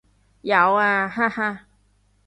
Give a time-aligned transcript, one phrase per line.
[0.41, 1.67] 有啊，哈哈